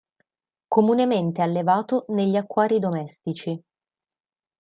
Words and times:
Comunemente 0.67 1.43
allevato 1.43 2.05
negli 2.07 2.35
acquari 2.35 2.79
domestici. 2.79 3.63